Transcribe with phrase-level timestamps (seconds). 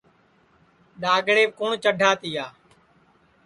[1.01, 2.45] ڈؔاگڑیپ کُوٹؔ چڈھا تیا